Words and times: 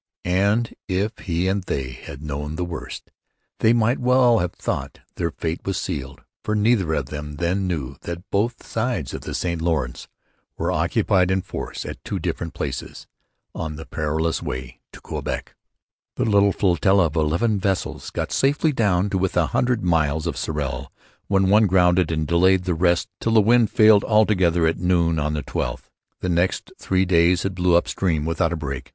And 0.25 0.73
if 0.87 1.15
he 1.19 1.47
and 1.47 1.63
they 1.65 1.91
had 1.91 2.23
known 2.23 2.55
the 2.55 2.65
worst 2.65 3.11
they 3.59 3.71
might 3.71 3.99
well 3.99 4.39
have 4.39 4.53
thought 4.53 5.01
their 5.15 5.29
fate 5.29 5.61
was 5.63 5.77
sealed; 5.77 6.21
for 6.43 6.55
neither 6.55 6.95
of 6.95 7.09
them 7.09 7.35
then 7.35 7.67
knew 7.67 7.97
that 8.01 8.27
both 8.31 8.65
sides 8.65 9.13
of 9.13 9.21
the 9.21 9.35
St 9.35 9.61
Lawrence 9.61 10.07
were 10.57 10.71
occupied 10.71 11.29
in 11.29 11.43
force 11.43 11.85
at 11.85 12.03
two 12.03 12.17
different 12.17 12.55
places 12.55 13.05
on 13.53 13.75
the 13.75 13.85
perilous 13.85 14.41
way 14.41 14.79
to 14.91 15.01
Quebec. 15.01 15.53
The 16.15 16.25
little 16.25 16.51
flotilla 16.51 17.05
of 17.05 17.15
eleven 17.15 17.59
vessels 17.59 18.09
got 18.09 18.31
safely 18.31 18.71
down 18.73 19.11
to 19.11 19.19
within 19.19 19.49
a 19.53 19.63
few 19.65 19.75
miles 19.81 20.25
of 20.25 20.35
Sorel, 20.35 20.91
when 21.27 21.47
one 21.47 21.67
grounded 21.67 22.11
and 22.11 22.25
delayed 22.25 22.63
the 22.63 22.73
rest 22.73 23.07
till 23.19 23.33
the 23.33 23.39
wind 23.39 23.69
failed 23.69 24.03
altogether 24.05 24.65
at 24.65 24.79
noon 24.79 25.19
on 25.19 25.33
the 25.35 25.43
12th. 25.43 25.91
The 26.21 26.29
next 26.29 26.71
three 26.79 27.05
days 27.05 27.45
it 27.45 27.53
blew 27.53 27.75
upstream 27.75 28.25
without 28.25 28.51
a 28.51 28.55
break. 28.57 28.89